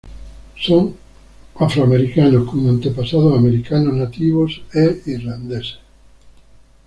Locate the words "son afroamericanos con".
0.59-2.67